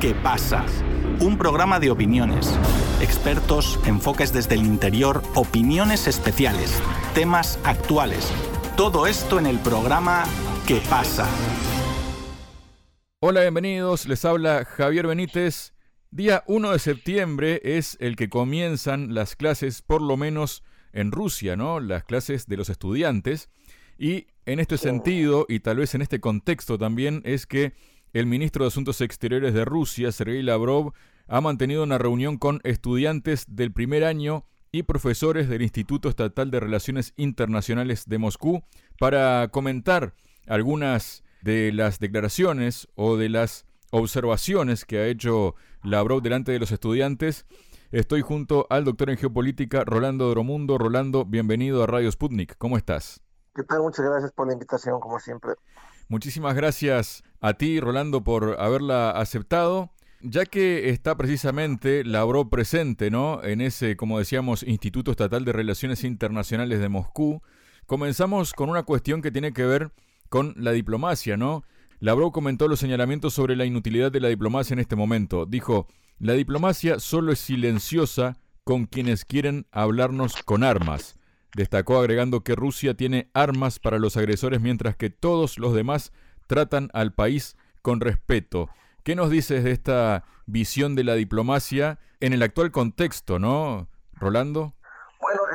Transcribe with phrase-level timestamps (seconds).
[0.00, 0.64] ¿Qué pasa?
[1.18, 2.56] Un programa de opiniones,
[3.00, 6.80] expertos, enfoques desde el interior, opiniones especiales,
[7.16, 8.32] temas actuales.
[8.76, 10.22] Todo esto en el programa
[10.68, 11.26] ¿Qué pasa?
[13.18, 14.06] Hola, bienvenidos.
[14.06, 15.72] Les habla Javier Benítez.
[16.12, 20.62] Día 1 de septiembre es el que comienzan las clases, por lo menos
[20.92, 21.80] en Rusia, ¿no?
[21.80, 23.48] Las clases de los estudiantes.
[23.98, 27.72] Y en este sentido, y tal vez en este contexto también, es que
[28.12, 30.92] el ministro de Asuntos Exteriores de Rusia, Sergei Lavrov,
[31.26, 36.60] ha mantenido una reunión con estudiantes del primer año y profesores del Instituto Estatal de
[36.60, 38.62] Relaciones Internacionales de Moscú
[38.98, 40.14] para comentar
[40.46, 46.72] algunas de las declaraciones o de las observaciones que ha hecho Lavrov delante de los
[46.72, 47.46] estudiantes.
[47.90, 50.76] Estoy junto al doctor en geopolítica Rolando Dromundo.
[50.76, 52.56] Rolando, bienvenido a Radio Sputnik.
[52.58, 53.22] ¿Cómo estás?
[53.54, 53.80] ¿Qué tal?
[53.80, 55.52] Muchas gracias por la invitación, como siempre.
[56.08, 59.92] Muchísimas gracias a ti, Rolando, por haberla aceptado.
[60.22, 63.44] Ya que está precisamente Lavrov presente, ¿no?
[63.44, 67.42] En ese, como decíamos, Instituto Estatal de Relaciones Internacionales de Moscú,
[67.86, 69.92] comenzamos con una cuestión que tiene que ver
[70.30, 71.62] con la diplomacia, ¿no?
[72.00, 75.44] Lavrov comentó los señalamientos sobre la inutilidad de la diplomacia en este momento.
[75.44, 75.86] Dijo,
[76.18, 81.18] la diplomacia solo es silenciosa con quienes quieren hablarnos con armas.
[81.54, 86.12] Destacó agregando que Rusia tiene armas para los agresores mientras que todos los demás
[86.46, 88.68] tratan al país con respeto.
[89.02, 94.74] ¿Qué nos dices de esta visión de la diplomacia en el actual contexto, no, Rolando?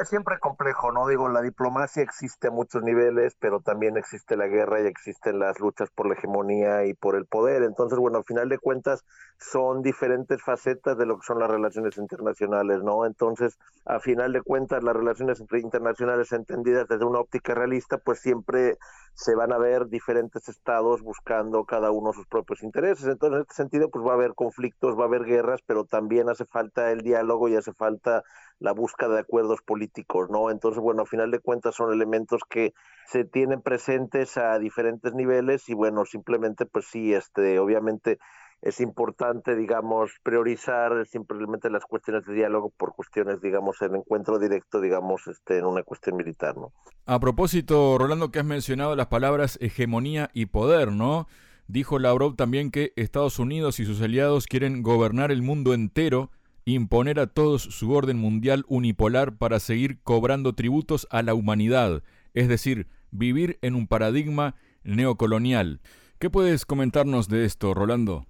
[0.05, 1.07] Siempre complejo, ¿no?
[1.07, 5.59] Digo, la diplomacia existe a muchos niveles, pero también existe la guerra y existen las
[5.59, 7.63] luchas por la hegemonía y por el poder.
[7.63, 9.03] Entonces, bueno, al final de cuentas
[9.37, 13.05] son diferentes facetas de lo que son las relaciones internacionales, ¿no?
[13.05, 18.77] Entonces, a final de cuentas, las relaciones internacionales entendidas desde una óptica realista, pues siempre
[19.15, 23.05] se van a ver diferentes estados buscando cada uno sus propios intereses.
[23.05, 26.29] Entonces, en este sentido, pues va a haber conflictos, va a haber guerras, pero también
[26.29, 28.23] hace falta el diálogo y hace falta
[28.59, 29.92] la búsqueda de acuerdos políticos,
[30.29, 30.49] ¿no?
[30.49, 32.73] Entonces, bueno, a final de cuentas son elementos que
[33.07, 38.19] se tienen presentes a diferentes niveles y bueno, simplemente pues sí, este, obviamente
[38.63, 44.79] es importante, digamos, priorizar simplemente las cuestiones de diálogo por cuestiones, digamos, el encuentro directo,
[44.79, 46.71] digamos, este, en una cuestión militar, ¿no?
[47.05, 51.27] A propósito, Rolando, que has mencionado las palabras hegemonía y poder, ¿no?
[51.67, 56.31] Dijo Lavrov también que Estados Unidos y sus aliados quieren gobernar el mundo entero
[56.65, 62.03] imponer a todos su orden mundial unipolar para seguir cobrando tributos a la humanidad,
[62.33, 65.81] es decir, vivir en un paradigma neocolonial.
[66.19, 68.27] ¿Qué puedes comentarnos de esto, Rolando?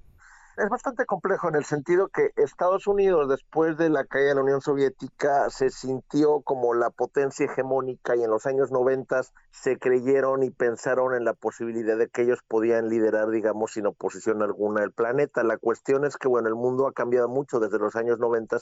[0.56, 4.44] Es bastante complejo en el sentido que Estados Unidos, después de la caída de la
[4.44, 10.44] Unión Soviética, se sintió como la potencia hegemónica y en los años 90 se creyeron
[10.44, 14.92] y pensaron en la posibilidad de que ellos podían liderar, digamos, sin oposición alguna el
[14.92, 15.44] planeta.
[15.44, 18.58] La cuestión es que, bueno, el mundo ha cambiado mucho desde los años 90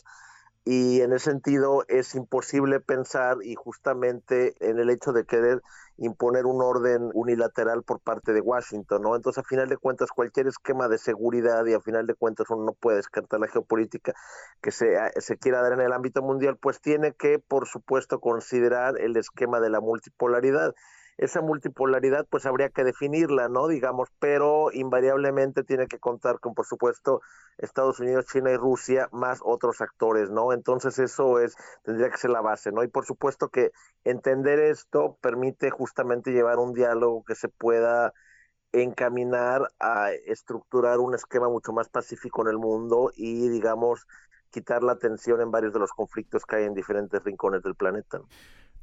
[0.64, 5.62] y en ese sentido es imposible pensar y justamente en el hecho de querer
[5.98, 9.16] imponer un orden unilateral por parte de Washington, ¿no?
[9.16, 12.66] Entonces, a final de cuentas, cualquier esquema de seguridad y a final de cuentas uno
[12.66, 14.14] no puede descartar la geopolítica
[14.62, 19.00] que se, se quiera dar en el ámbito mundial, pues tiene que, por supuesto, considerar
[19.00, 20.74] el esquema de la multipolaridad
[21.22, 23.68] esa multipolaridad pues habría que definirla, ¿no?
[23.68, 27.22] Digamos, pero invariablemente tiene que contar con, por supuesto,
[27.60, 30.52] Estados Unidos, China y Rusia, más otros actores, ¿no?
[30.52, 32.84] Entonces eso es, tendría que ser la base, ¿no?
[32.84, 33.72] Y por supuesto que
[34.04, 38.14] entender esto permite justamente llevar un diálogo que se pueda
[38.72, 44.08] encaminar a estructurar un esquema mucho más pacífico en el mundo y, digamos,
[44.50, 48.22] quitar la tensión en varios de los conflictos que hay en diferentes rincones del planeta.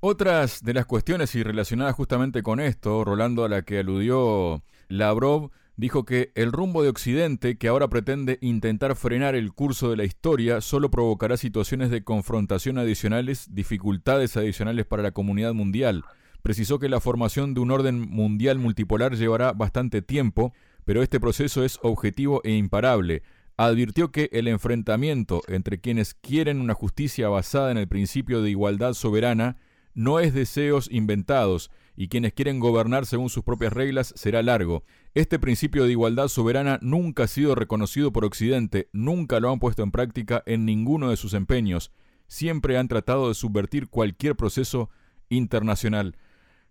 [0.01, 5.51] Otras de las cuestiones y relacionadas justamente con esto, Rolando, a la que aludió Lavrov,
[5.77, 10.05] dijo que el rumbo de Occidente, que ahora pretende intentar frenar el curso de la
[10.05, 16.05] historia, solo provocará situaciones de confrontación adicionales, dificultades adicionales para la comunidad mundial.
[16.43, 20.53] Precisó que la formación de un orden mundial multipolar llevará bastante tiempo,
[20.85, 23.25] pero este proceso es objetivo e imparable.
[23.57, 28.95] Advirtió que el enfrentamiento entre quienes quieren una justicia basada en el principio de igualdad
[28.95, 29.57] soberana
[29.99, 34.85] no es deseos inventados, y quienes quieren gobernar según sus propias reglas será largo.
[35.15, 39.83] Este principio de igualdad soberana nunca ha sido reconocido por Occidente, nunca lo han puesto
[39.83, 41.93] en práctica en ninguno de sus empeños,
[42.29, 44.89] siempre han tratado de subvertir cualquier proceso
[45.31, 46.17] internacional.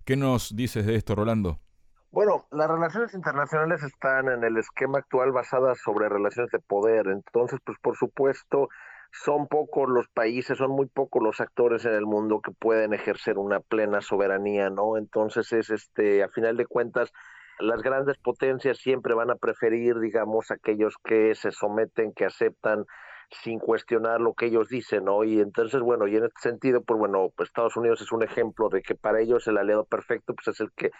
[0.06, 1.60] ¿Qué nos dices de esto, Rolando?
[2.12, 7.60] Bueno, las relaciones internacionales están en el esquema actual basadas sobre relaciones de poder, entonces,
[7.66, 8.70] pues por supuesto,
[9.12, 13.38] son pocos los países, son muy pocos los actores en el mundo que pueden ejercer
[13.38, 14.98] una plena soberanía, ¿no?
[14.98, 17.12] Entonces es este, a final de cuentas,
[17.60, 22.86] las grandes potencias siempre van a preferir, digamos, aquellos que se someten, que aceptan
[23.30, 25.24] sin cuestionar lo que ellos dicen, ¿no?
[25.24, 28.70] Y entonces, bueno, y en este sentido, pues bueno, pues Estados Unidos es un ejemplo
[28.70, 30.92] de que para ellos el aliado perfecto, pues es el que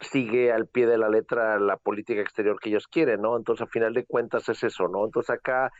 [0.00, 3.36] sigue al pie de la letra la política exterior que ellos quieren, ¿no?
[3.36, 5.04] Entonces, al final de cuentas es eso, ¿no?
[5.04, 5.70] Entonces acá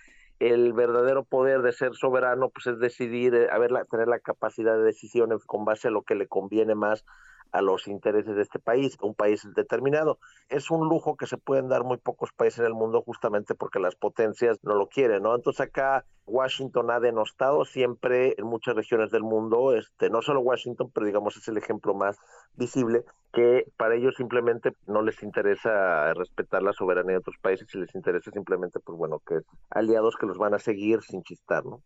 [0.40, 3.48] el verdadero poder de ser soberano, pues es decidir, eh,
[3.90, 7.04] tener la capacidad de decisión con base a lo que le conviene más
[7.52, 10.18] a los intereses de este país, un país determinado.
[10.48, 13.78] Es un lujo que se pueden dar muy pocos países en el mundo justamente porque
[13.78, 15.34] las potencias no lo quieren, ¿no?
[15.34, 20.90] Entonces acá Washington ha denostado siempre en muchas regiones del mundo, este, no solo Washington,
[20.94, 22.16] pero digamos es el ejemplo más
[22.54, 27.78] visible, que para ellos simplemente no les interesa respetar la soberanía de otros países y
[27.78, 31.82] les interesa simplemente, pues bueno, que aliados que los van a seguir sin chistar, ¿no?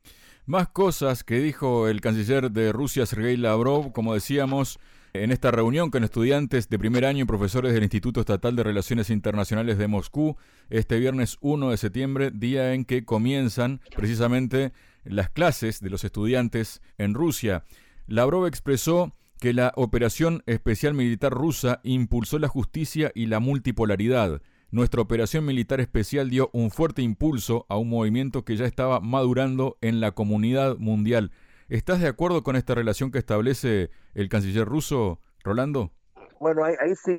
[0.47, 4.79] Más cosas que dijo el canciller de Rusia, Sergei Lavrov, como decíamos,
[5.15, 9.11] en esta reunión con estudiantes de primer año y profesores del Instituto Estatal de Relaciones
[9.11, 10.37] Internacionales de Moscú,
[10.71, 14.73] este viernes 1 de septiembre, día en que comienzan precisamente
[15.05, 17.65] las clases de los estudiantes en Rusia.
[18.09, 24.43] Lavrov expresó que la operación especial militar rusa impulsó la justicia y la multipolaridad.
[24.73, 29.79] Nuestra operación militar especial dio un fuerte impulso a un movimiento que ya estaba madurando
[29.81, 31.31] en la comunidad mundial.
[31.69, 35.93] ¿Estás de acuerdo con esta relación que establece el canciller ruso, Rolando?
[36.39, 37.19] Bueno, ahí, sí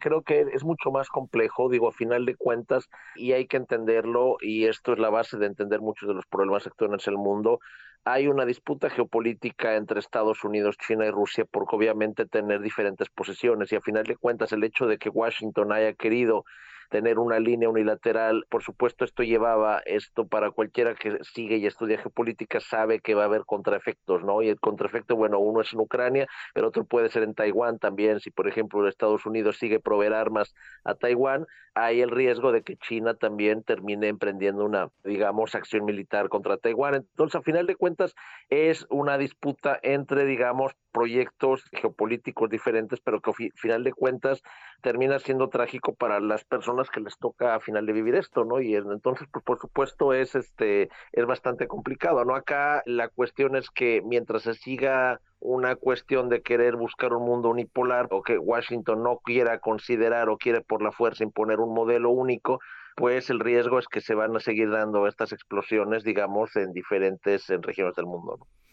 [0.00, 4.36] creo que es mucho más complejo, digo, a final de cuentas, y hay que entenderlo,
[4.40, 7.60] y esto es la base de entender muchos de los problemas actuales en el mundo.
[8.04, 13.72] Hay una disputa geopolítica entre Estados Unidos, China y Rusia, porque obviamente tener diferentes posiciones,
[13.72, 16.44] y a final de cuentas el hecho de que Washington haya querido
[16.90, 18.44] tener una línea unilateral.
[18.48, 23.22] Por supuesto, esto llevaba esto para cualquiera que sigue y estudia geopolítica, sabe que va
[23.22, 24.42] a haber contraefectos, ¿no?
[24.42, 28.20] Y el contraefecto, bueno, uno es en Ucrania, pero otro puede ser en Taiwán también.
[28.20, 30.54] Si, por ejemplo, Estados Unidos sigue proveer armas
[30.84, 36.28] a Taiwán, hay el riesgo de que China también termine emprendiendo una, digamos, acción militar
[36.28, 36.94] contra Taiwán.
[36.94, 38.14] Entonces, a final de cuentas,
[38.48, 44.42] es una disputa entre, digamos, proyectos geopolíticos diferentes, pero que a final de cuentas
[44.80, 48.60] termina siendo trágico para las personas que les toca a final de vivir esto, ¿no?
[48.60, 52.36] Y entonces, pues por supuesto es este es bastante complicado, ¿no?
[52.36, 57.50] Acá la cuestión es que mientras se siga una cuestión de querer buscar un mundo
[57.50, 62.10] unipolar o que Washington no quiera considerar o quiere por la fuerza imponer un modelo
[62.10, 62.60] único,
[62.96, 67.50] pues el riesgo es que se van a seguir dando estas explosiones, digamos, en diferentes
[67.50, 68.36] en regiones del mundo.
[68.38, 68.63] ¿no?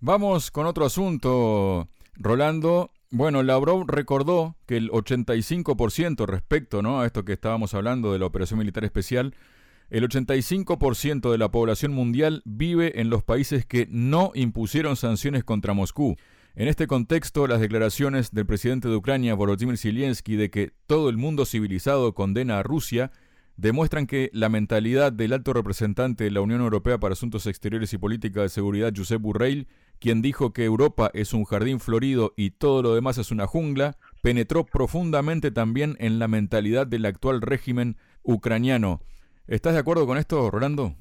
[0.00, 2.90] Vamos con otro asunto, Rolando.
[3.10, 7.00] Bueno, Lavrov recordó que el 85% respecto ¿no?
[7.00, 9.34] a esto que estábamos hablando de la operación militar especial,
[9.88, 15.72] el 85% de la población mundial vive en los países que no impusieron sanciones contra
[15.72, 16.16] Moscú.
[16.56, 21.16] En este contexto, las declaraciones del presidente de Ucrania, Volodymyr Zelensky, de que todo el
[21.16, 23.12] mundo civilizado condena a Rusia,
[23.56, 27.98] demuestran que la mentalidad del alto representante de la Unión Europea para Asuntos Exteriores y
[27.98, 29.66] Política de Seguridad, Josep Borrell,
[30.00, 33.96] quien dijo que Europa es un jardín florido y todo lo demás es una jungla,
[34.22, 39.00] penetró profundamente también en la mentalidad del actual régimen ucraniano.
[39.46, 40.94] ¿Estás de acuerdo con esto, Rolando?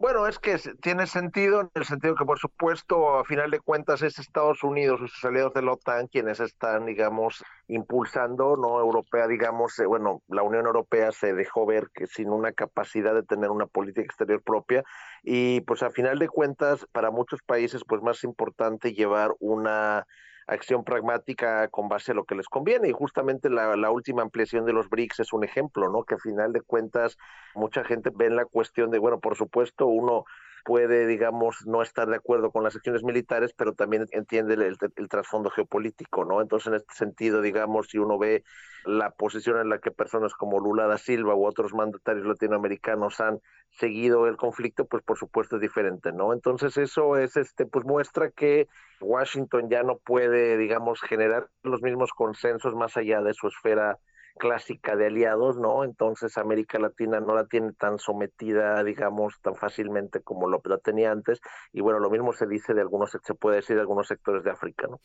[0.00, 4.00] Bueno, es que tiene sentido en el sentido que, por supuesto, a final de cuentas
[4.00, 8.80] es Estados Unidos y sus aliados de la OTAN quienes están, digamos, impulsando, ¿no?
[8.80, 13.24] Europea, digamos, eh, bueno, la Unión Europea se dejó ver que sin una capacidad de
[13.24, 14.84] tener una política exterior propia
[15.22, 20.06] y, pues, a final de cuentas, para muchos países, pues, más importante llevar una
[20.50, 22.88] acción pragmática con base a lo que les conviene.
[22.88, 26.04] Y justamente la, la, última ampliación de los BRICS es un ejemplo, ¿no?
[26.04, 27.16] Que a final de cuentas
[27.54, 30.24] mucha gente ve en la cuestión de, bueno, por supuesto, uno
[30.64, 35.50] puede, digamos, no estar de acuerdo con las acciones militares, pero también entiende el, trasfondo
[35.50, 36.40] geopolítico, ¿no?
[36.40, 38.44] Entonces, en este sentido, digamos, si uno ve
[38.84, 43.40] la posición en la que personas como Lula da Silva u otros mandatarios latinoamericanos han
[43.70, 46.32] seguido el conflicto, pues por supuesto es diferente, ¿no?
[46.32, 48.68] Entonces, eso es, este, pues muestra que
[49.00, 53.98] Washington ya no puede, digamos, generar los mismos consensos más allá de su esfera
[54.38, 55.84] clásica de aliados, ¿no?
[55.84, 61.40] Entonces América Latina no la tiene tan sometida, digamos, tan fácilmente como lo tenía antes.
[61.72, 64.50] Y bueno, lo mismo se dice de algunos, se puede decir de algunos sectores de
[64.50, 65.00] África, ¿no?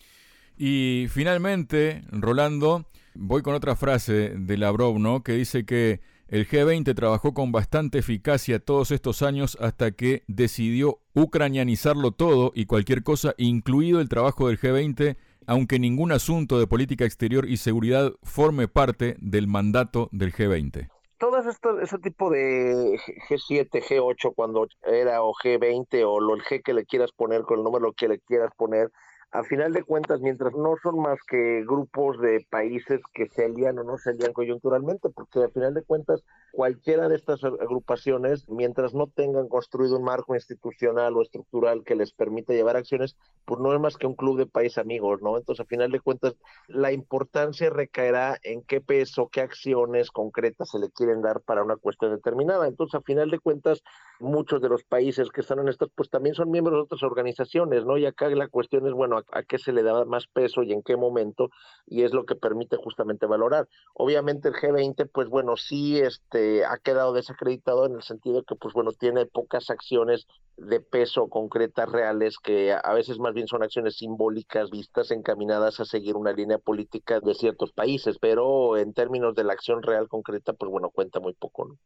[0.58, 5.22] Y finalmente, Rolando, voy con otra frase de Lavrov, ¿no?
[5.22, 11.00] Que dice que el G20 trabajó con bastante eficacia todos estos años hasta que decidió
[11.13, 15.17] ucranianizarlo todo y cualquier cosa, incluido el trabajo del G20
[15.48, 21.38] aunque ningún asunto de política exterior y seguridad forme parte del mandato del G20 todo
[21.38, 23.00] esto, ese tipo de
[23.30, 27.60] G7, G8, cuando era o G20 o lo, el G que le quieras poner con
[27.60, 28.92] el número que le quieras poner,
[29.32, 33.79] a final de cuentas, mientras no son más que grupos de países que se alían
[33.79, 38.94] o no se alían coyunturalmente, porque a final de cuentas cualquiera de estas agrupaciones, mientras
[38.94, 43.74] no tengan construido un marco institucional o estructural que les permita llevar acciones, pues no
[43.74, 45.38] es más que un club de países amigos, ¿no?
[45.38, 46.36] Entonces, a final de cuentas,
[46.67, 51.75] la importancia recaerá en qué peso, qué acciones concretas se le quieren dar para una
[51.75, 52.67] cuestión determinada.
[52.67, 53.84] Entonces, a final de cuentas,
[54.20, 57.86] muchos de los países que están en estas, pues también son miembros de otras organizaciones,
[57.86, 57.98] ¿no?
[57.98, 60.74] Y acá la cuestión es, bueno, a, a qué se le da más peso y
[60.74, 61.50] en qué momento,
[61.86, 63.68] y es lo que permite justamente valorar.
[63.94, 68.74] Obviamente el G20, pues bueno, sí, este, ha quedado desacreditado en el sentido que, pues
[68.74, 73.98] bueno, tiene pocas acciones de peso concretas reales que a veces más bien son acciones
[73.98, 79.44] simbólicas vistas encaminadas a seguir una línea política de ciertos países, pero en términos de
[79.44, 81.78] la acción real concreta, pues bueno, cuenta muy poco.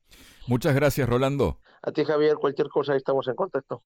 [0.47, 1.57] Muchas gracias, Rolando.
[1.81, 3.81] A ti, Javier, cualquier cosa, ahí estamos en contacto.